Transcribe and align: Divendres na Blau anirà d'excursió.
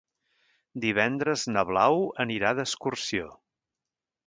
Divendres 0.85 1.43
na 1.57 1.65
Blau 1.73 2.01
anirà 2.25 2.55
d'excursió. 2.61 3.31